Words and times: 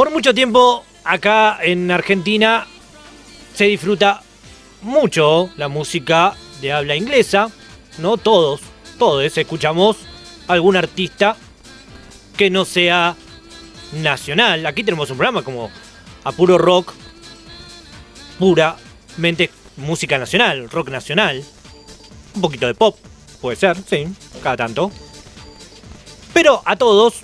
Por 0.00 0.10
mucho 0.10 0.34
tiempo 0.34 0.82
acá 1.04 1.58
en 1.60 1.90
Argentina 1.90 2.66
se 3.54 3.64
disfruta 3.66 4.22
mucho 4.80 5.50
la 5.58 5.68
música 5.68 6.34
de 6.62 6.72
habla 6.72 6.96
inglesa, 6.96 7.50
¿no? 7.98 8.16
Todos, 8.16 8.62
todos 8.98 9.36
escuchamos 9.36 9.98
algún 10.48 10.78
artista 10.78 11.36
que 12.34 12.48
no 12.48 12.64
sea 12.64 13.14
nacional. 14.00 14.64
Aquí 14.64 14.84
tenemos 14.84 15.10
un 15.10 15.18
programa 15.18 15.42
como 15.42 15.70
a 16.24 16.32
puro 16.32 16.56
rock, 16.56 16.94
puramente 18.38 19.50
música 19.76 20.16
nacional, 20.16 20.70
rock 20.70 20.88
nacional, 20.88 21.44
un 22.36 22.40
poquito 22.40 22.66
de 22.66 22.74
pop, 22.74 22.96
puede 23.42 23.56
ser, 23.58 23.76
sí, 23.76 24.06
cada 24.42 24.56
tanto. 24.56 24.90
Pero 26.32 26.62
a 26.64 26.76
todos, 26.76 27.16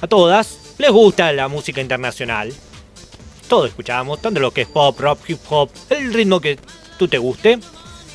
a 0.00 0.08
todas, 0.08 0.57
les 0.78 0.90
gusta 0.90 1.32
la 1.32 1.48
música 1.48 1.80
internacional. 1.80 2.52
Todos 3.48 3.68
escuchamos, 3.68 4.20
tanto 4.20 4.40
lo 4.40 4.52
que 4.52 4.62
es 4.62 4.68
pop, 4.68 4.98
rock, 4.98 5.20
hip 5.28 5.40
hop, 5.48 5.70
el 5.90 6.12
ritmo 6.12 6.40
que 6.40 6.58
tú 6.98 7.08
te 7.08 7.18
guste. 7.18 7.58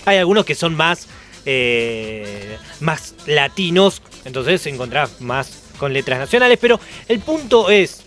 Hay 0.06 0.18
algunos 0.18 0.46
que 0.46 0.56
son 0.56 0.76
más, 0.76 1.08
eh, 1.46 2.58
más 2.80 3.16
latinos, 3.26 4.02
entonces 4.26 4.66
encontrás 4.68 5.22
más 5.22 5.64
con 5.78 5.92
letras 5.92 6.20
nacionales, 6.20 6.58
pero 6.62 6.80
el 7.08 7.20
punto 7.20 7.70
es 7.70 8.02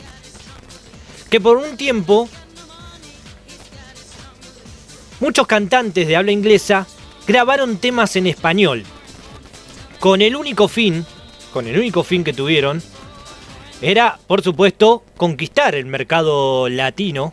que 1.28 1.40
por 1.40 1.56
un 1.56 1.76
tiempo 1.76 2.28
muchos 5.20 5.46
cantantes 5.46 6.06
de 6.06 6.16
habla 6.16 6.32
inglesa 6.32 6.86
grabaron 7.26 7.78
temas 7.78 8.14
en 8.16 8.28
español, 8.28 8.84
con 9.98 10.22
el 10.22 10.36
único 10.36 10.68
fin, 10.68 11.04
con 11.52 11.66
el 11.66 11.76
único 11.76 12.04
fin 12.04 12.22
que 12.22 12.32
tuvieron, 12.32 12.82
era, 13.80 14.18
por 14.26 14.42
supuesto, 14.42 15.02
conquistar 15.16 15.74
el 15.74 15.86
mercado 15.86 16.68
latino. 16.68 17.32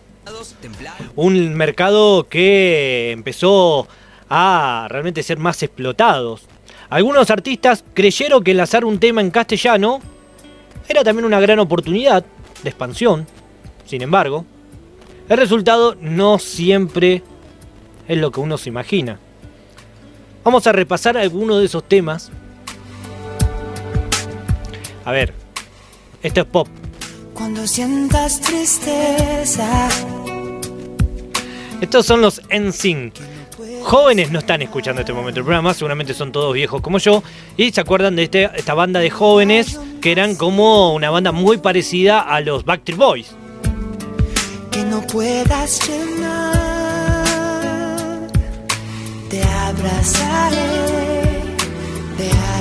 Un 1.16 1.54
mercado 1.54 2.28
que 2.28 3.12
empezó 3.12 3.88
a 4.30 4.88
realmente 4.90 5.24
ser 5.24 5.38
más 5.38 5.62
explotado. 5.64 6.40
Algunos 6.90 7.30
artistas 7.30 7.84
creyeron 7.94 8.44
que 8.44 8.52
enlazar 8.52 8.86
un 8.86 9.00
tema 9.00 9.22
en 9.22 9.32
castellano 9.32 10.02
era 10.88 11.04
también 11.04 11.26
una 11.26 11.40
gran 11.40 11.60
oportunidad 11.60 12.26
de 12.62 12.70
expansión. 12.70 13.26
Sin 13.86 14.02
embargo, 14.02 14.46
el 15.30 15.38
resultado 15.38 15.96
no 16.00 16.40
siempre 16.40 17.24
es 18.08 18.18
lo 18.18 18.32
que 18.32 18.40
uno 18.40 18.58
se 18.58 18.70
imagina. 18.70 19.20
Vamos 20.44 20.68
a 20.68 20.72
repasar 20.74 21.18
algunos 21.18 21.60
de 21.60 21.66
esos 21.66 21.88
temas. 21.88 22.32
A 25.06 25.12
ver, 25.12 25.34
esto 26.24 26.42
es 26.42 26.48
pop. 26.48 26.68
Cuando 27.34 27.68
sientas 27.68 28.40
tristeza. 28.40 29.90
Estos 31.82 32.06
son 32.06 32.22
los 32.22 32.42
NSYNC. 32.50 33.14
Jóvenes 33.84 34.32
no 34.32 34.40
están 34.40 34.62
escuchando 34.62 35.02
este 35.02 35.12
momento 35.12 35.42
el 35.42 35.46
programa, 35.46 35.74
seguramente 35.74 36.14
son 36.14 36.32
todos 36.32 36.54
viejos 36.54 36.82
como 36.82 36.98
yo. 37.00 37.22
Y 37.58 37.72
se 37.72 37.82
acuerdan 37.82 38.16
de 38.16 38.24
este, 38.24 38.50
esta 38.56 38.74
banda 38.74 39.02
de 39.02 39.10
jóvenes 39.10 39.78
que 40.02 40.14
eran 40.14 40.36
como 40.36 40.94
una 40.94 41.10
banda 41.10 41.34
muy 41.34 41.58
parecida 41.58 42.22
a 42.22 42.40
los 42.40 42.64
Backstreet 42.64 42.98
Boys. 42.98 43.36
Que 44.72 44.84
no 44.86 45.02
puedas 45.02 45.86
llenar, 45.88 47.34
te 49.30 49.44
abrazaré, 49.44 50.58
te 52.18 52.30
haré 52.32 52.53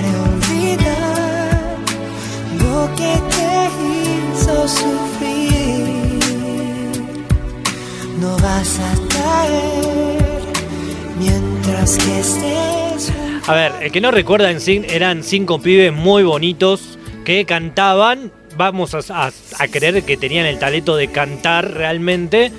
A 13.47 13.55
ver, 13.55 13.73
el 13.83 13.91
que 13.91 14.01
no 14.01 14.11
recuerda 14.11 14.51
eran 14.51 15.23
cinco 15.25 15.61
pibes 15.61 15.93
muy 15.93 16.23
bonitos 16.23 16.99
que 17.25 17.45
cantaban. 17.45 18.31
Vamos 18.57 18.95
a 18.95 19.33
creer 19.71 20.03
que 20.05 20.17
tenían 20.17 20.47
el 20.47 20.59
talento 20.59 20.97
de 20.97 21.09
cantar 21.09 21.73
realmente. 21.73 22.53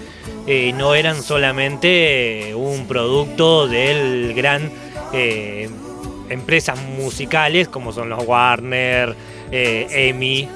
eh, 0.45 0.73
no 0.73 0.93
eran 0.93 1.21
solamente 1.23 2.49
eh, 2.49 2.55
un 2.55 2.85
producto 2.87 3.67
del 3.67 4.33
gran 4.33 4.69
eh, 5.13 5.69
empresas 6.29 6.77
musicales 6.97 7.69
como 7.69 7.93
son 7.93 8.09
los 8.09 8.25
Warner, 8.25 9.15
eh, 9.51 10.09
EMI. 10.09 10.49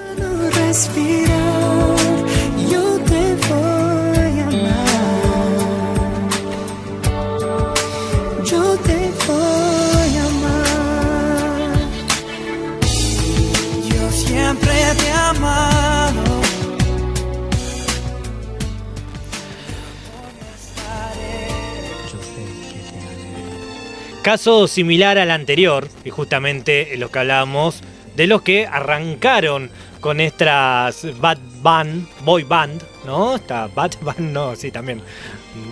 Caso 24.27 24.67
similar 24.67 25.17
al 25.17 25.31
anterior, 25.31 25.87
y 26.03 26.09
justamente 26.09 26.97
los 26.97 27.11
que 27.11 27.19
hablábamos 27.19 27.81
de 28.17 28.27
los 28.27 28.41
que 28.41 28.67
arrancaron 28.67 29.71
con 30.01 30.19
estas 30.19 31.07
bad 31.21 31.37
band, 31.61 32.09
boy 32.25 32.43
band, 32.43 32.83
¿no? 33.05 33.37
Esta 33.37 33.67
bad 33.67 33.93
band, 34.01 34.19
no, 34.19 34.53
sí, 34.57 34.69
también 34.69 35.01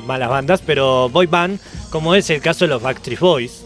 malas 0.06 0.30
bandas, 0.30 0.62
pero 0.66 1.10
boy 1.10 1.26
band, 1.26 1.60
como 1.90 2.16
es 2.16 2.30
el 2.30 2.40
caso 2.40 2.64
de 2.64 2.70
los 2.70 2.82
Backstreet 2.82 3.20
Boys. 3.20 3.65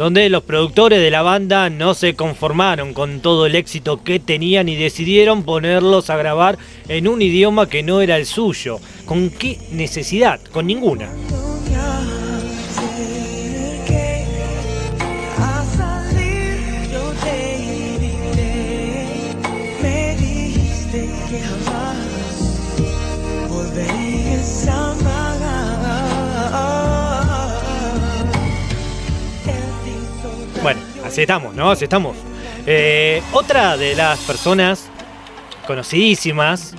Donde 0.00 0.30
los 0.30 0.44
productores 0.44 0.98
de 0.98 1.10
la 1.10 1.20
banda 1.20 1.68
no 1.68 1.92
se 1.92 2.14
conformaron 2.14 2.94
con 2.94 3.20
todo 3.20 3.44
el 3.44 3.54
éxito 3.54 4.02
que 4.02 4.18
tenían 4.18 4.70
y 4.70 4.74
decidieron 4.74 5.42
ponerlos 5.42 6.08
a 6.08 6.16
grabar 6.16 6.56
en 6.88 7.06
un 7.06 7.20
idioma 7.20 7.68
que 7.68 7.82
no 7.82 8.00
era 8.00 8.16
el 8.16 8.24
suyo. 8.24 8.78
¿Con 9.04 9.28
qué 9.28 9.58
necesidad? 9.72 10.40
Con 10.52 10.68
ninguna. 10.68 11.10
Así 31.10 31.22
estamos, 31.22 31.54
¿no? 31.54 31.70
Así 31.70 31.84
estamos. 31.84 32.16
Eh, 32.66 33.20
otra 33.32 33.76
de 33.76 33.94
las 33.94 34.18
personas 34.20 34.88
conocidísimas, 35.66 36.74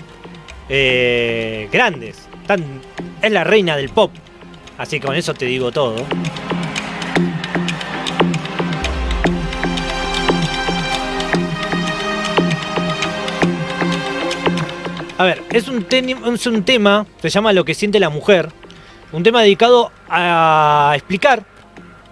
eh, 0.69 1.67
grandes, 1.71 2.27
tan, 2.47 2.81
es 3.21 3.31
la 3.31 3.43
reina 3.43 3.75
del 3.75 3.89
pop. 3.89 4.11
Así 4.77 4.99
que 4.99 5.07
con 5.07 5.15
eso 5.15 5.33
te 5.33 5.45
digo 5.45 5.71
todo. 5.71 5.95
A 15.17 15.23
ver, 15.23 15.43
es 15.51 15.67
un, 15.67 15.87
teni- 15.87 16.33
es 16.33 16.47
un 16.47 16.63
tema, 16.63 17.05
se 17.21 17.29
llama 17.29 17.53
Lo 17.53 17.63
que 17.63 17.75
siente 17.75 17.99
la 17.99 18.09
mujer. 18.09 18.49
Un 19.11 19.21
tema 19.23 19.41
dedicado 19.41 19.91
a 20.09 20.93
explicar 20.95 21.43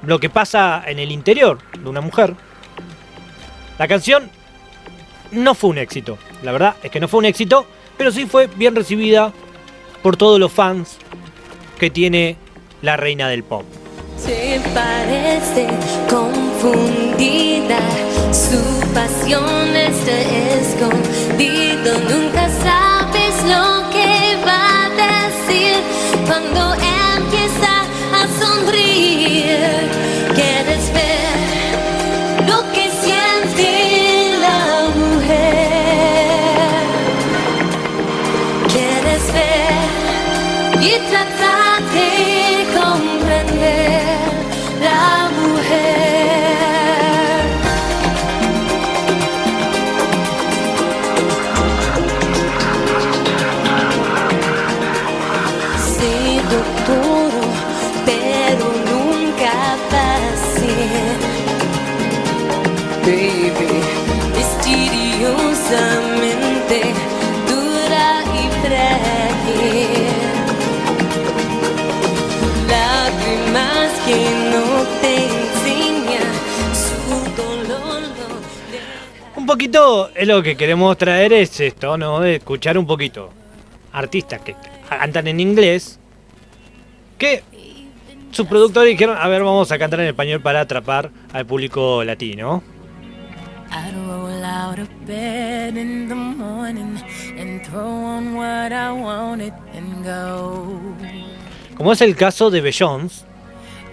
lo 0.03 0.19
que 0.19 0.29
pasa 0.29 0.83
en 0.85 0.99
el 0.99 1.11
interior 1.11 1.59
de 1.77 1.89
una 1.89 2.01
mujer. 2.01 2.35
La 3.77 3.87
canción 3.87 4.29
no 5.31 5.55
fue 5.55 5.69
un 5.69 5.77
éxito, 5.77 6.17
la 6.43 6.51
verdad 6.51 6.75
es 6.83 6.91
que 6.91 6.99
no 6.99 7.07
fue 7.07 7.19
un 7.19 7.25
éxito, 7.25 7.65
pero 7.97 8.11
sí 8.11 8.25
fue 8.25 8.47
bien 8.47 8.75
recibida 8.75 9.31
por 10.01 10.17
todos 10.17 10.39
los 10.39 10.51
fans 10.51 10.97
que 11.79 11.89
tiene 11.89 12.37
la 12.81 12.97
reina 12.97 13.29
del 13.29 13.43
pop. 13.43 13.63
Te 14.25 14.59
parece 14.73 15.67
confundida, 16.09 17.79
su 18.31 18.59
pasión 18.93 19.75
está 19.75 20.19
escondido, 20.59 21.99
nunca 22.09 22.49
sabes 22.61 23.43
lo 23.43 23.89
que 23.91 24.37
va 24.45 24.85
a 24.85 24.89
decir 24.89 25.75
cuando 26.27 26.73
empieza 26.73 27.78
sonreer 28.39 30.08
baby, 63.09 63.81
misteriosamente 64.37 66.77
dura 67.47 68.07
y 68.35 68.37
frágil. 68.61 70.07
Lágrimas 72.69 73.89
que 74.05 74.19
no 74.51 74.65
te 75.01 75.13
enseña 75.25 76.23
su 76.73 77.13
dolor. 77.41 78.01
no 78.01 78.27
deja- 78.71 79.37
Un 79.37 79.45
poquito 79.45 80.09
es 80.15 80.27
lo 80.27 80.41
que 80.43 80.55
queremos 80.55 80.97
traer 80.97 81.33
es 81.33 81.59
esto, 81.59 81.97
¿no? 81.97 82.19
De 82.19 82.35
escuchar 82.35 82.77
un 82.77 82.85
poquito 82.85 83.31
artistas 83.91 84.41
que 84.41 84.55
cantan 84.87 85.27
en 85.27 85.39
inglés 85.39 85.99
que 87.17 87.43
sus 88.31 88.45
productores 88.45 88.91
dijeron, 88.91 89.17
a 89.19 89.27
ver, 89.27 89.41
vamos 89.43 89.71
a 89.71 89.79
cantar 89.79 89.99
en 90.01 90.07
español 90.07 90.39
para 90.41 90.61
atrapar 90.61 91.09
al 91.33 91.45
público 91.47 92.03
latino. 92.03 92.61
I'd 93.71 93.93
roll 94.07 94.43
out 94.43 94.79
of 94.79 94.89
bed 95.05 95.77
in 95.77 96.07
the 96.07 96.15
morning 96.15 96.97
and 97.37 97.63
throw 97.65 97.87
on 97.87 98.35
what 98.35 98.71
I 98.71 98.91
wanted 98.91 99.53
and 99.73 100.03
go. 100.03 100.79
Como 101.77 101.93
es 101.93 102.01
el 102.01 102.15
caso 102.15 102.49
de 102.49 102.61
Beyoncé, 102.61 103.23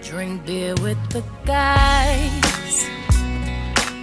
Drink 0.03 0.45
beer 0.45 0.73
with 0.81 0.97
the 1.09 1.21
guys, 1.45 2.87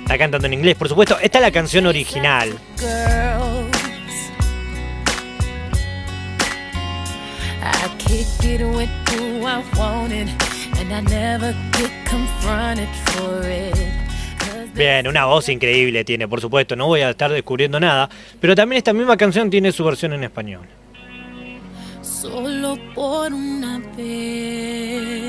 está 0.02 0.18
cantando 0.18 0.46
en 0.46 0.54
inglés, 0.54 0.76
por 0.76 0.88
supuesto. 0.88 1.18
Esta 1.20 1.38
es 1.38 1.42
la 1.42 1.50
canción 1.50 1.86
original. 1.86 2.58
girls. 2.78 3.70
I 7.62 7.88
kick 7.98 8.44
it 8.44 8.60
with 8.62 8.90
who 9.10 9.44
I 9.46 9.62
wanted, 9.76 10.28
and 10.78 10.92
I 10.92 11.00
never 11.00 11.54
get 11.72 11.90
confronted 12.06 12.88
for 13.06 13.42
it. 13.44 14.03
Bien, 14.74 15.06
una 15.06 15.26
voz 15.26 15.48
increíble 15.48 16.04
tiene, 16.04 16.26
por 16.26 16.40
supuesto, 16.40 16.74
no 16.74 16.88
voy 16.88 17.02
a 17.02 17.10
estar 17.10 17.30
descubriendo 17.30 17.78
nada, 17.78 18.08
pero 18.40 18.56
también 18.56 18.78
esta 18.78 18.92
misma 18.92 19.16
canción 19.16 19.48
tiene 19.48 19.70
su 19.70 19.84
versión 19.84 20.12
en 20.14 20.24
español. 20.24 20.66
solo 22.02 22.76
por 22.94 23.32
una 23.32 23.78
vez. 23.96 25.24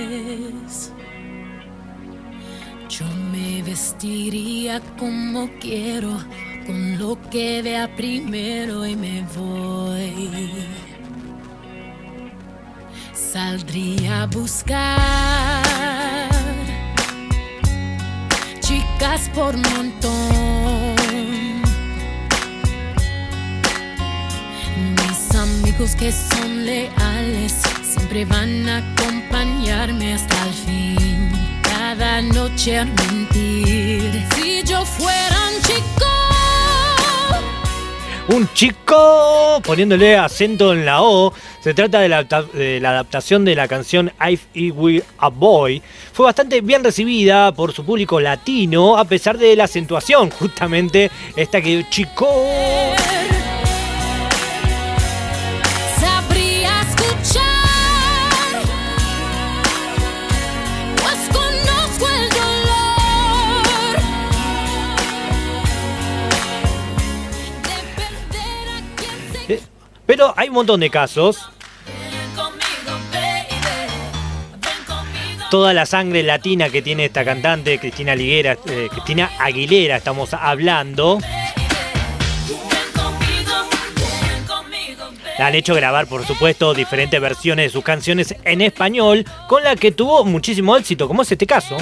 Yo 2.89 3.05
me 3.31 3.61
vestiría 3.63 4.79
como 4.97 5.49
quiero, 5.59 6.17
con 6.65 6.97
lo 6.97 7.17
que 7.29 7.61
vea 7.61 7.93
primero 7.95 8.85
y 8.85 8.95
me 8.95 9.23
voy. 9.35 10.49
Saldría 13.13 14.23
a 14.23 14.25
buscar 14.27 15.44
por 19.33 19.55
montón. 19.55 20.95
Mis 24.95 25.35
amigos 25.35 25.95
que 25.95 26.11
son 26.11 26.65
leales 26.65 27.53
siempre 27.83 28.25
van 28.25 28.67
a 28.67 28.77
acompañarme 28.77 30.15
hasta 30.15 30.35
el 30.47 30.53
fin. 30.53 31.31
Cada 31.61 32.21
noche 32.23 32.79
a 32.79 32.85
mentir. 32.85 34.25
Si 34.35 34.63
yo 34.63 34.83
fuera 34.83 35.37
un 35.53 35.61
chico, 35.61 36.05
Un 38.27 38.49
chico 38.55 39.61
poniéndole 39.63 40.17
acento 40.17 40.73
en 40.73 40.83
la 40.83 41.03
O. 41.03 41.31
Se 41.65 41.73
trata 41.73 41.99
de 41.99 42.09
la, 42.09 42.19
adaptación 42.91 43.43
de 43.43 43.55
la 43.55 43.67
canción 43.67 44.11
If 44.23 44.43
I 44.53 44.69
Were 44.69 45.03
a 45.17 45.29
Boy. 45.29 45.81
Fue 46.13 46.27
bastante 46.27 46.61
bien 46.61 46.83
recibida 46.83 47.51
por 47.53 47.73
su 47.73 47.83
público 47.83 48.19
latino, 48.19 48.99
a 48.99 49.05
pesar 49.05 49.39
de 49.39 49.55
la 49.55 49.63
acentuación, 49.63 50.29
justamente 50.39 51.09
esta 51.35 51.59
que 51.63 51.83
chico. 51.89 52.27
Pero 70.05 70.33
hay 70.37 70.49
un 70.49 70.55
montón 70.55 70.79
de 70.79 70.89
casos. 70.89 71.49
Toda 75.49 75.73
la 75.73 75.85
sangre 75.85 76.23
latina 76.23 76.69
que 76.69 76.81
tiene 76.81 77.05
esta 77.05 77.23
cantante, 77.23 77.79
Cristina 77.79 78.13
Aguilera, 78.13 78.57
eh, 78.65 78.87
Cristina 78.91 79.31
Aguilera, 79.39 79.97
estamos 79.97 80.33
hablando. 80.33 81.19
La 85.37 85.47
han 85.47 85.55
hecho 85.55 85.75
grabar, 85.75 86.07
por 86.07 86.25
supuesto, 86.25 86.73
diferentes 86.73 87.19
versiones 87.19 87.65
de 87.65 87.69
sus 87.69 87.83
canciones 87.83 88.35
en 88.43 88.61
español, 88.61 89.25
con 89.47 89.63
la 89.63 89.75
que 89.75 89.91
tuvo 89.91 90.23
muchísimo 90.23 90.77
éxito, 90.77 91.07
como 91.07 91.23
es 91.23 91.31
este 91.31 91.45
caso. 91.45 91.77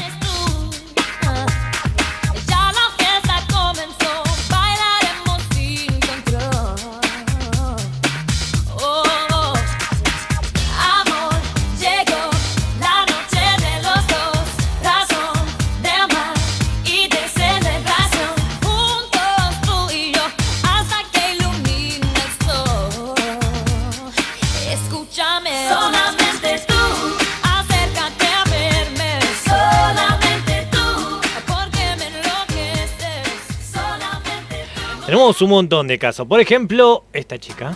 Tenemos 35.14 35.40
un 35.44 35.50
montón 35.52 35.88
de 35.88 36.00
casos. 36.00 36.28
Por 36.28 36.40
ejemplo, 36.40 37.06
esta 37.14 37.38
chica. 37.38 37.76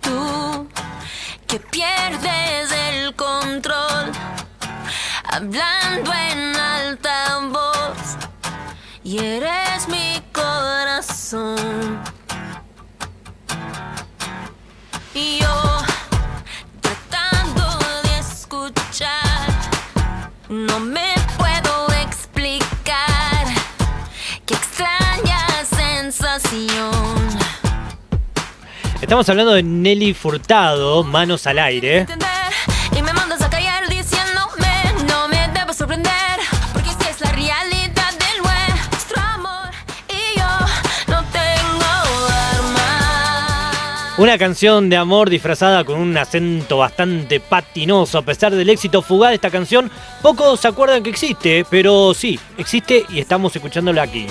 Tú 0.00 0.66
que 1.46 1.60
pierdes 1.60 2.72
el 2.72 3.14
control, 3.14 4.10
hablando 5.24 6.12
en 6.14 6.56
alta 6.56 7.38
voz, 7.52 8.16
y 9.04 9.18
eres 9.18 9.59
Estamos 29.10 29.28
hablando 29.28 29.54
de 29.54 29.64
Nelly 29.64 30.14
Furtado, 30.14 31.02
Manos 31.02 31.44
al 31.48 31.58
Aire. 31.58 31.98
entender 32.02 32.52
y 32.96 33.02
me 33.02 33.12
mandas 33.12 33.42
a 33.42 33.50
callar 33.50 33.88
diciéndome 33.88 34.68
no 35.08 35.26
me 35.26 35.48
debo 35.48 35.72
sorprender 35.72 36.38
porque 36.72 36.90
si 36.90 37.10
es 37.10 37.20
la 37.20 37.32
realidad 37.32 38.12
de 38.12 38.40
nuestro 38.40 39.20
amor 39.20 39.70
y 40.08 40.38
yo 40.38 40.46
no 41.08 41.24
tengo 41.24 42.28
armas 42.54 44.18
Una 44.18 44.38
canción 44.38 44.88
de 44.88 44.96
amor 44.96 45.28
disfrazada 45.28 45.82
con 45.82 45.98
un 45.98 46.16
acento 46.16 46.78
bastante 46.78 47.40
patinoso. 47.40 48.16
A 48.16 48.22
pesar 48.22 48.54
del 48.54 48.70
éxito 48.70 49.02
fugaz 49.02 49.30
de 49.30 49.34
esta 49.34 49.50
canción, 49.50 49.90
pocos 50.22 50.60
se 50.60 50.68
acuerdan 50.68 51.02
que 51.02 51.10
existe, 51.10 51.66
pero 51.68 52.14
sí, 52.14 52.38
existe 52.56 53.04
y 53.08 53.18
estamos 53.18 53.56
escuchándola 53.56 54.02
aquí. 54.02 54.28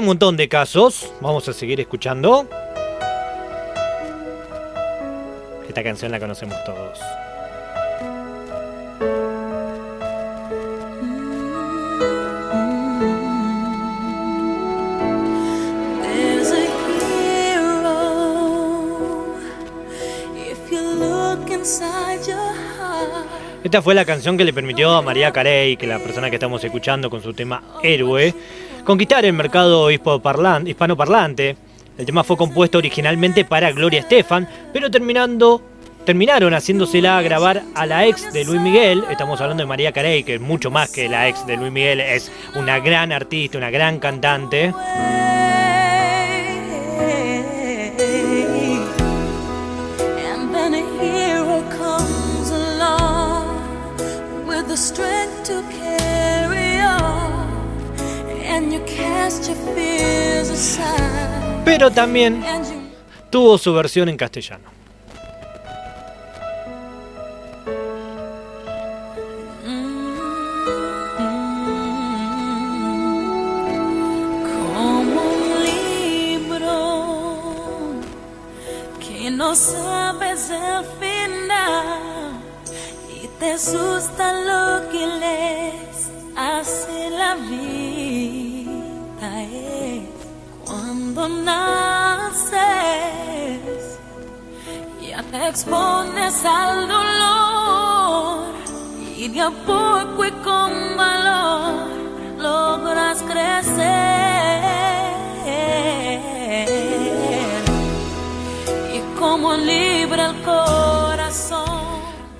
Un 0.00 0.06
montón 0.06 0.36
de 0.38 0.48
casos, 0.48 1.12
vamos 1.20 1.46
a 1.48 1.52
seguir 1.52 1.78
escuchando. 1.78 2.48
Esta 5.68 5.84
canción 5.84 6.10
la 6.10 6.18
conocemos 6.18 6.56
todos. 6.64 6.98
Esta 23.62 23.82
fue 23.82 23.94
la 23.94 24.06
canción 24.06 24.38
que 24.38 24.44
le 24.44 24.54
permitió 24.54 24.90
a 24.92 25.02
María 25.02 25.32
Carey, 25.32 25.76
que 25.76 25.86
la 25.86 25.98
persona 25.98 26.30
que 26.30 26.36
estamos 26.36 26.64
escuchando 26.64 27.10
con 27.10 27.22
su 27.22 27.34
tema 27.34 27.62
Héroe, 27.82 28.34
conquistar 28.84 29.26
el 29.26 29.34
mercado 29.34 29.90
hispanoparlante. 29.90 31.56
El 31.98 32.06
tema 32.06 32.24
fue 32.24 32.38
compuesto 32.38 32.78
originalmente 32.78 33.44
para 33.44 33.70
Gloria 33.70 34.00
Estefan, 34.00 34.48
pero 34.72 34.90
terminando, 34.90 35.60
terminaron 36.06 36.54
haciéndosela 36.54 37.20
grabar 37.20 37.62
a 37.74 37.84
la 37.84 38.06
ex 38.06 38.32
de 38.32 38.46
Luis 38.46 38.62
Miguel. 38.62 39.04
Estamos 39.10 39.38
hablando 39.42 39.62
de 39.62 39.68
María 39.68 39.92
Carey, 39.92 40.24
que 40.24 40.36
es 40.36 40.40
mucho 40.40 40.70
más 40.70 40.90
que 40.90 41.10
la 41.10 41.28
ex 41.28 41.46
de 41.46 41.58
Luis 41.58 41.70
Miguel, 41.70 42.00
es 42.00 42.32
una 42.54 42.78
gran 42.78 43.12
artista, 43.12 43.58
una 43.58 43.70
gran 43.70 43.98
cantante. 43.98 44.72
Pero 61.64 61.90
también 61.90 62.42
tuvo 63.30 63.56
su 63.58 63.72
versión 63.72 64.08
en 64.08 64.16
castellano. 64.16 64.64
como 74.44 75.22
un 75.22 75.64
libro 75.64 76.74
que 78.98 79.30
no 79.30 79.54
sabes 79.54 80.50
el 80.50 80.84
final 80.98 82.40
y 83.22 83.28
te 83.38 83.52
asusta 83.52 84.32
lo 84.32 84.90
que 84.90 85.06
les 85.06 86.10
hace 86.36 87.10
la 87.10 87.34
vida 87.36 87.79
es 89.22 90.02
cuando 90.64 91.28
naces 91.28 92.58
ya 95.00 95.22
te 95.24 95.48
expones 95.48 96.44
al 96.44 96.88
dolor 96.88 98.54
y 99.16 99.28
de 99.28 99.42
a 99.42 99.50
poco 99.50 100.24
y 100.24 100.30
con 100.42 100.96
valor 100.96 101.74
logras 102.38 103.22
crecer 103.22 103.59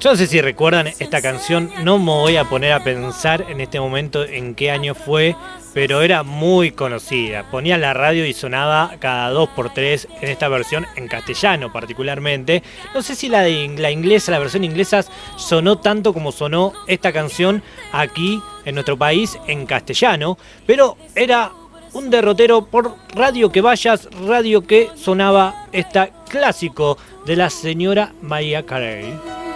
Yo 0.00 0.08
no 0.08 0.16
sé 0.16 0.26
si 0.26 0.40
recuerdan 0.40 0.86
esta 0.98 1.20
canción, 1.20 1.70
no 1.82 1.98
me 1.98 2.06
voy 2.06 2.36
a 2.38 2.46
poner 2.46 2.72
a 2.72 2.82
pensar 2.82 3.44
en 3.50 3.60
este 3.60 3.78
momento 3.78 4.24
en 4.24 4.54
qué 4.54 4.70
año 4.70 4.94
fue, 4.94 5.36
pero 5.74 6.00
era 6.00 6.22
muy 6.22 6.70
conocida. 6.70 7.50
Ponía 7.50 7.76
la 7.76 7.92
radio 7.92 8.24
y 8.24 8.32
sonaba 8.32 8.94
cada 8.98 9.28
dos 9.28 9.50
por 9.50 9.74
tres 9.74 10.08
en 10.22 10.30
esta 10.30 10.48
versión, 10.48 10.86
en 10.96 11.06
castellano 11.06 11.70
particularmente. 11.70 12.62
No 12.94 13.02
sé 13.02 13.14
si 13.14 13.28
la 13.28 13.42
de 13.42 13.74
la 13.76 13.90
inglesa, 13.90 14.32
la 14.32 14.38
versión 14.38 14.64
inglesa, 14.64 15.04
sonó 15.36 15.76
tanto 15.76 16.14
como 16.14 16.32
sonó 16.32 16.72
esta 16.86 17.12
canción 17.12 17.62
aquí 17.92 18.40
en 18.64 18.76
nuestro 18.76 18.96
país 18.96 19.38
en 19.48 19.66
castellano, 19.66 20.38
pero 20.66 20.96
era 21.14 21.52
un 21.92 22.08
derrotero 22.08 22.64
por 22.64 22.96
radio 23.14 23.52
que 23.52 23.60
vayas, 23.60 24.08
radio 24.26 24.66
que 24.66 24.88
sonaba 24.94 25.66
esta 25.72 26.08
clásico 26.26 26.96
de 27.26 27.36
la 27.36 27.50
señora 27.50 28.14
María 28.22 28.64
Carey. 28.64 29.49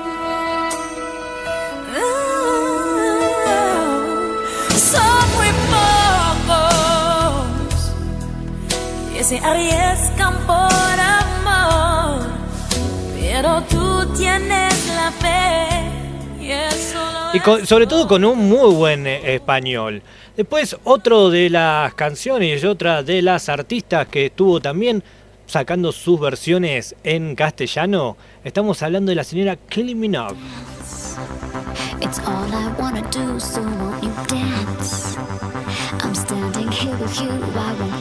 Que 9.25 9.39
se 9.39 9.39
arriesgan 9.39 10.35
por 10.47 11.01
amor, 11.01 12.27
pero 13.19 13.63
tú 13.63 14.07
tienes 14.15 14.87
la 14.95 15.11
fe 15.13 16.43
y 16.43 16.51
eso 16.51 16.99
lo 16.99 17.35
Y 17.37 17.41
con- 17.41 17.67
sobre 17.67 17.87
todo 17.87 18.07
con 18.07 18.23
un 18.25 18.39
muy 18.49 18.75
buen 18.75 19.07
eh, 19.07 19.35
español. 19.35 20.03
Después, 20.37 20.77
otro 20.85 21.31
de 21.31 21.49
las 21.49 21.95
canciones 21.95 22.63
y 22.63 22.67
otra 22.67 23.03
de 23.03 23.23
las 23.23 23.49
artistas 23.49 24.09
que 24.09 24.27
estuvo 24.27 24.61
también 24.61 25.03
sacando 25.47 25.91
sus 25.93 26.21
versiones 26.21 26.95
en 27.03 27.35
castellano, 27.35 28.17
estamos 28.45 28.83
hablando 28.83 29.09
de 29.11 29.17
la 29.17 29.25
señora 29.25 29.57
Kylie 29.57 29.95
Minogue. 29.95 30.37
It's 32.03 32.19
all 32.19 32.53
I 32.53 32.69
wanna 32.79 33.03
do, 33.11 33.41
so 33.41 33.63
won't 33.63 34.03
you 34.03 34.11
dance? 34.29 35.17
I'm 36.03 36.15
standing 36.15 36.71
here 36.71 36.95
with 36.99 37.19
you, 37.21 37.31
why 37.55 37.73
won't 37.81 37.94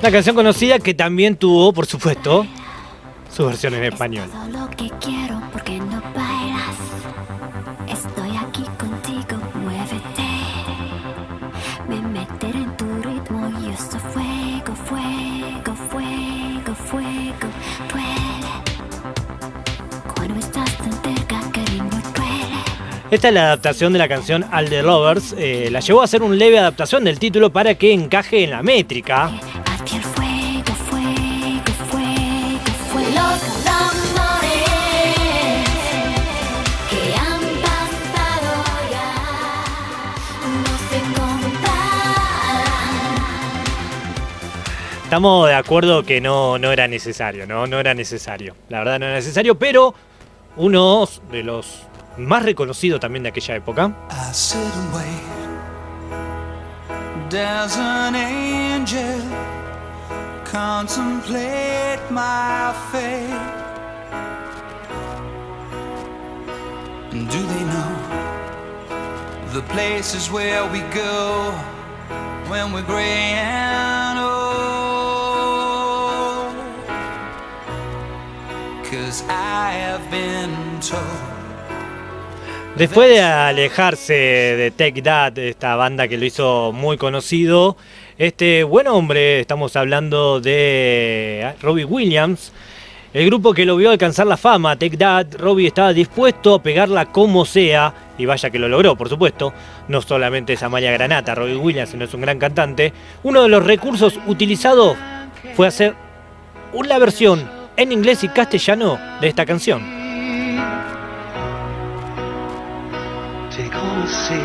Una 0.00 0.10
canción 0.10 0.34
conocida 0.34 0.78
que 0.78 0.94
también 0.94 1.36
tuvo, 1.36 1.72
por 1.74 1.84
supuesto, 1.84 2.46
su 3.30 3.44
versión 3.44 3.74
en 3.74 3.84
español. 3.84 4.30
Esta 23.10 23.26
es 23.26 23.34
la 23.34 23.46
adaptación 23.46 23.92
de 23.92 23.98
la 23.98 24.06
canción 24.06 24.44
All 24.52 24.68
the 24.70 24.82
Lovers. 24.84 25.34
eh, 25.36 25.68
la 25.72 25.80
llevó 25.80 26.00
a 26.00 26.04
hacer 26.04 26.22
un 26.22 26.38
leve 26.38 26.60
adaptación 26.60 27.02
del 27.02 27.18
título 27.18 27.50
para 27.50 27.74
que 27.74 27.92
encaje 27.92 28.44
en 28.44 28.50
la 28.50 28.62
métrica. 28.62 29.32
Estamos 45.02 45.48
de 45.48 45.54
acuerdo 45.54 46.04
que 46.04 46.20
no, 46.20 46.58
no 46.58 46.70
era 46.70 46.86
necesario, 46.86 47.44
¿no? 47.44 47.66
No 47.66 47.80
era 47.80 47.92
necesario. 47.94 48.54
La 48.68 48.78
verdad 48.78 49.00
no 49.00 49.06
era 49.06 49.16
necesario, 49.16 49.56
pero 49.56 49.92
uno 50.56 51.08
de 51.32 51.42
los 51.42 51.89
más 52.26 52.42
reconocidos 52.42 53.00
también 53.00 53.22
de 53.22 53.30
aquella 53.30 53.56
época. 53.56 53.92
Do 67.10 67.42
they 67.42 67.64
know 67.64 67.96
the 69.52 69.62
places 69.62 70.30
where 70.30 70.64
we 70.70 70.80
go 70.94 71.52
when 72.48 72.72
we're 72.72 72.82
gray 72.82 73.34
and 73.34 74.18
old? 74.18 74.30
Cause 78.84 79.24
I 79.28 79.72
have 79.72 80.08
been 80.10 80.80
told. 80.80 81.29
Después 82.80 83.10
de 83.10 83.20
alejarse 83.20 84.14
de 84.14 84.70
Take 84.70 85.02
That, 85.02 85.36
esta 85.36 85.76
banda 85.76 86.08
que 86.08 86.16
lo 86.16 86.24
hizo 86.24 86.72
muy 86.72 86.96
conocido, 86.96 87.76
este 88.16 88.64
buen 88.64 88.86
hombre, 88.86 89.40
estamos 89.40 89.76
hablando 89.76 90.40
de 90.40 91.52
Robbie 91.60 91.84
Williams, 91.84 92.54
el 93.12 93.26
grupo 93.26 93.52
que 93.52 93.66
lo 93.66 93.76
vio 93.76 93.90
alcanzar 93.90 94.26
la 94.26 94.38
fama, 94.38 94.78
Take 94.78 94.96
That, 94.96 95.26
Robbie 95.34 95.66
estaba 95.66 95.92
dispuesto 95.92 96.54
a 96.54 96.62
pegarla 96.62 97.04
como 97.12 97.44
sea, 97.44 97.92
y 98.16 98.24
vaya 98.24 98.48
que 98.48 98.58
lo 98.58 98.66
logró, 98.66 98.96
por 98.96 99.10
supuesto, 99.10 99.52
no 99.88 100.00
solamente 100.00 100.54
es 100.54 100.62
Amalia 100.62 100.90
Granata, 100.90 101.34
Robbie 101.34 101.56
Williams, 101.56 101.90
sino 101.90 102.06
es 102.06 102.14
un 102.14 102.22
gran 102.22 102.38
cantante, 102.38 102.94
uno 103.24 103.42
de 103.42 103.50
los 103.50 103.62
recursos 103.62 104.18
utilizados 104.26 104.96
fue 105.54 105.66
hacer 105.66 105.94
una 106.72 106.96
versión 106.96 107.46
en 107.76 107.92
inglés 107.92 108.24
y 108.24 108.28
castellano 108.28 108.98
de 109.20 109.28
esta 109.28 109.44
canción. 109.44 109.99
sé, 114.10 114.40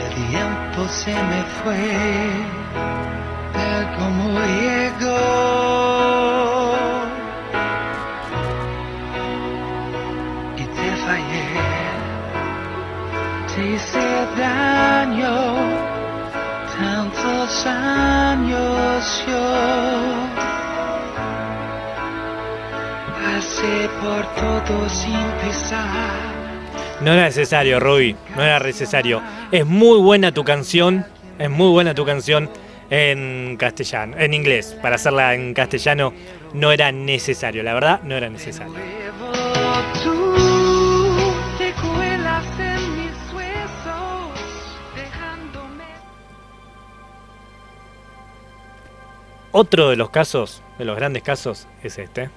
el 0.00 0.28
tiempo 0.28 0.88
se 0.88 1.12
me 1.12 1.42
fue, 1.58 1.88
tal 3.52 3.82
como 3.98 4.38
llegó. 4.40 5.20
Y 10.56 10.64
te 10.76 10.88
fallé, 11.04 11.48
te 13.52 13.60
hice 13.74 14.06
daño, 14.38 15.36
tantos 16.78 17.66
años 17.66 19.24
yo. 19.26 19.48
Pasé 23.22 23.88
por 24.00 24.22
todo 24.34 24.88
sin 24.88 25.26
pisar 25.40 26.39
no 27.02 27.12
era 27.14 27.24
necesario, 27.24 27.80
Ruby, 27.80 28.14
no 28.36 28.42
era 28.42 28.58
necesario. 28.58 29.22
Es 29.50 29.64
muy 29.64 29.98
buena 30.00 30.32
tu 30.32 30.44
canción, 30.44 31.06
es 31.38 31.48
muy 31.48 31.70
buena 31.70 31.94
tu 31.94 32.04
canción 32.04 32.50
en 32.90 33.56
castellano, 33.56 34.16
en 34.18 34.34
inglés. 34.34 34.76
Para 34.82 34.96
hacerla 34.96 35.34
en 35.34 35.54
castellano 35.54 36.12
no 36.52 36.72
era 36.72 36.92
necesario, 36.92 37.62
la 37.62 37.72
verdad 37.72 38.02
no 38.02 38.16
era 38.16 38.28
necesario. 38.28 38.74
Otro 49.52 49.88
de 49.88 49.96
los 49.96 50.10
casos, 50.10 50.62
de 50.78 50.84
los 50.84 50.96
grandes 50.96 51.22
casos, 51.22 51.66
es 51.82 51.98
este. 51.98 52.30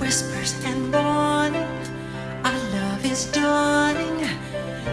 Whispers 0.00 0.54
and 0.64 0.92
warning 0.92 1.68
Our 2.44 2.58
love 2.74 3.04
is 3.04 3.26
dawning 3.32 4.18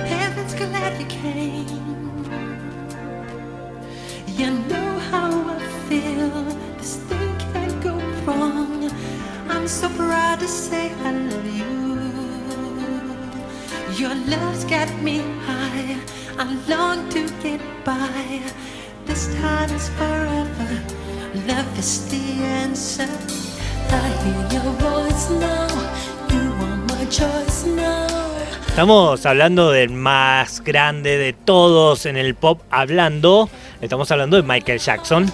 Heaven's 0.06 0.54
glad 0.56 1.00
you 1.00 1.08
came 1.08 2.26
You 4.28 4.52
know 4.70 5.00
how 5.12 5.30
I 5.50 5.68
feel 5.88 6.44
This 6.78 6.98
thing 7.08 7.38
can't 7.54 7.84
go 7.84 7.96
wrong 8.26 8.92
I'm 9.50 9.68
so 9.68 9.90
proud 9.90 10.40
to 10.40 10.48
say 10.48 10.92
I 11.04 11.12
love 11.12 11.46
you 11.46 11.66
Your 13.98 14.14
love's 14.14 14.66
got 14.66 14.92
me 15.02 15.20
high. 15.46 15.98
I 16.38 16.44
long 16.68 17.08
to 17.12 17.30
get 17.42 17.62
by. 17.86 18.42
This 19.06 19.34
time 19.36 19.70
is 19.70 19.88
forever. 19.90 20.84
Love 21.48 21.80
is 21.80 22.10
the 22.10 22.44
answer. 22.44 23.45
Estamos 28.68 29.26
hablando 29.26 29.72
del 29.72 29.92
más 29.92 30.62
grande 30.62 31.18
de 31.18 31.32
todos 31.32 32.06
en 32.06 32.18
el 32.18 32.36
pop 32.36 32.60
hablando. 32.70 33.50
Estamos 33.80 34.12
hablando 34.12 34.36
de 34.36 34.44
Michael 34.44 34.80
Jackson. 34.80 35.32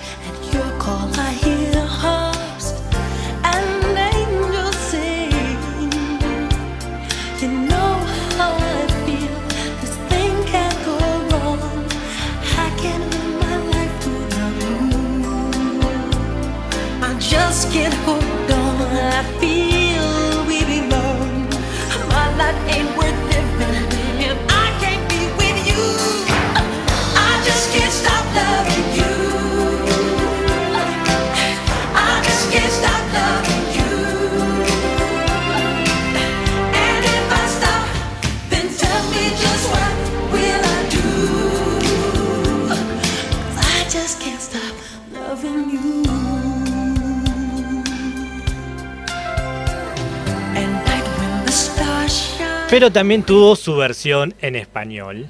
Pero 52.72 52.90
también 52.90 53.24
tuvo 53.24 53.57
su 53.57 53.75
versión 53.75 54.34
en 54.40 54.55
español. 54.55 55.27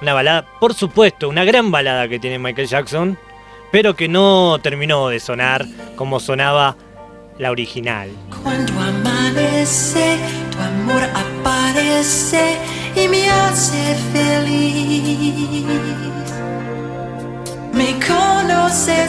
Una 0.00 0.14
balada, 0.14 0.46
por 0.58 0.72
supuesto, 0.72 1.28
una 1.28 1.44
gran 1.44 1.70
balada 1.70 2.08
que 2.08 2.18
tiene 2.18 2.38
Michael 2.38 2.66
Jackson, 2.66 3.18
pero 3.70 3.94
que 3.94 4.08
no 4.08 4.58
terminó 4.62 5.08
de 5.08 5.20
sonar 5.20 5.66
como 5.94 6.18
sonaba 6.18 6.76
la 7.38 7.50
original. 7.50 8.08
Cuando 8.42 8.72
amanece, 8.72 10.16
tu 10.50 10.58
amor 10.58 11.02
aparece 11.02 12.56
y 12.94 13.06
me 13.06 13.28
hace 13.28 13.94
feliz. 14.14 15.66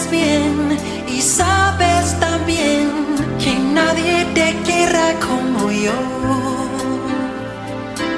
Bien 0.09 0.77
y 1.09 1.21
sabes 1.21 2.17
también 2.21 2.89
que 3.37 3.53
nadie 3.53 4.25
te 4.33 4.55
quiera 4.63 5.13
como 5.19 5.69
yo. 5.69 5.91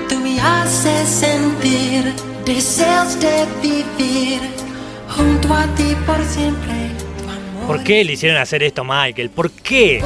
Tú 0.08 0.20
me 0.20 0.40
haces 0.40 1.10
sentir 1.10 2.14
deseos 2.46 3.20
de 3.20 3.48
vivir 3.64 4.42
junto 5.10 5.52
a 5.52 5.66
ti 5.76 5.96
por 6.06 6.24
siempre. 6.24 6.92
¿Por 7.66 7.84
qué 7.84 8.04
le 8.04 8.14
hicieron 8.14 8.38
hacer 8.38 8.62
esto, 8.62 8.84
Michael? 8.84 9.32
¿Por 9.32 9.50
qué? 9.50 10.04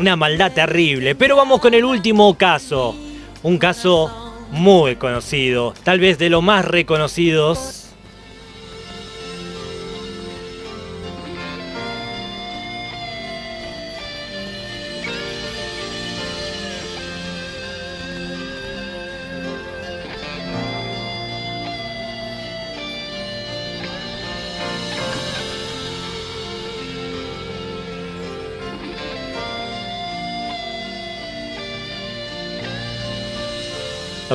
Una 0.00 0.16
maldad 0.16 0.52
terrible. 0.52 1.14
Pero 1.14 1.36
vamos 1.36 1.60
con 1.60 1.72
el 1.72 1.84
último 1.84 2.36
caso. 2.36 2.96
Un 3.44 3.58
caso 3.58 4.34
muy 4.50 4.96
conocido. 4.96 5.72
Tal 5.84 6.00
vez 6.00 6.18
de 6.18 6.30
los 6.30 6.42
más 6.42 6.64
reconocidos. 6.64 7.85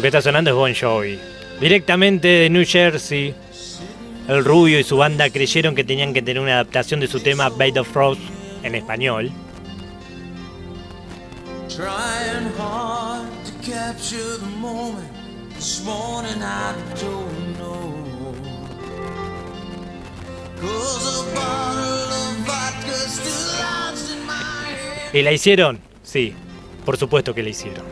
Lo 0.02 0.04
que 0.04 0.08
está 0.08 0.22
sonando 0.24 0.50
es 0.50 0.56
Bon 0.56 0.74
Jovi. 0.74 1.20
Directamente 1.60 2.28
de 2.28 2.50
New 2.50 2.66
Jersey, 2.66 3.36
el 4.28 4.44
rubio 4.44 4.80
y 4.80 4.84
su 4.84 4.98
banda 4.98 5.30
creyeron 5.30 5.76
que 5.76 5.84
tenían 5.84 6.12
que 6.12 6.24
tener 6.24 6.42
una 6.42 6.54
adaptación 6.54 7.00
de 7.02 7.06
su 7.06 7.20
tema 7.20 7.50
Bait 7.50 7.78
of 7.78 7.88
Frost 7.88 8.20
en 8.64 8.74
español. 8.74 9.32
¿Y 25.14 25.22
la 25.22 25.32
hicieron? 25.32 25.80
Sí, 26.02 26.34
por 26.84 26.98
supuesto 26.98 27.36
que 27.36 27.44
la 27.44 27.50
hicieron. 27.50 27.86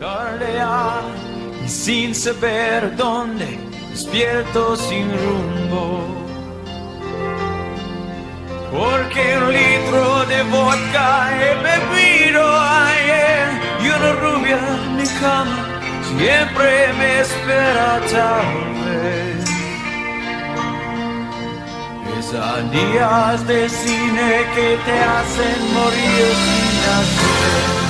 Y 1.64 1.68
sin 1.68 2.14
saber 2.14 2.96
dónde, 2.96 3.58
despierto 3.90 4.76
sin 4.76 5.10
rumbo. 5.10 6.20
Porque 8.70 9.36
un 9.36 9.52
litro 9.52 10.24
de 10.26 10.42
vodka 10.44 11.30
he 11.36 11.54
bebido 11.68 12.42
ayer 12.60 13.48
y 13.82 13.88
una 13.88 14.12
rubia 14.12 14.58
en 14.58 14.96
mi 14.96 15.06
cama 15.20 15.70
siempre 16.16 16.92
me 16.98 17.20
espera 17.20 18.00
tal 18.10 18.48
vez. 18.84 19.44
Es 22.18 22.34
a 22.34 22.60
días 22.70 23.46
de 23.48 23.68
cine 23.68 24.30
que 24.54 24.78
te 24.86 24.98
hacen 25.00 25.74
morir 25.74 26.26
sin 26.44 26.80
hacer. 26.96 27.89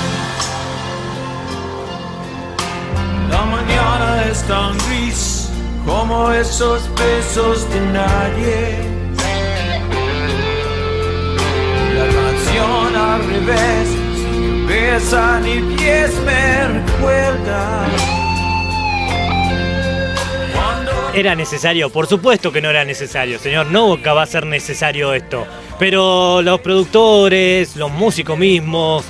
¿Era 21.13 21.35
necesario? 21.35 21.89
Por 21.89 22.07
supuesto 22.07 22.53
que 22.53 22.61
no 22.61 22.69
era 22.69 22.85
necesario, 22.85 23.37
señor. 23.37 23.65
Nunca 23.67 24.13
va 24.13 24.23
a 24.23 24.27
ser 24.27 24.45
necesario 24.45 25.13
esto. 25.13 25.45
Pero 25.77 26.41
los 26.41 26.61
productores, 26.61 27.75
los 27.75 27.91
músicos 27.91 28.37
mismos, 28.37 29.03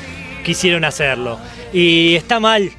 quisieron 0.43 0.83
hacerlo. 0.83 1.37
Y 1.71 2.15
está 2.15 2.39
mal. 2.39 2.71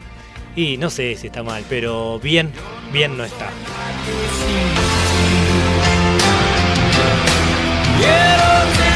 Y 0.55 0.77
no 0.77 0.91
sé 0.91 1.17
si 1.17 1.29
está 1.29 1.43
mal, 1.43 1.65
pero 1.69 2.19
bien, 2.19 2.53
bien 2.93 3.17
no 3.17 3.25
está. 3.25 3.51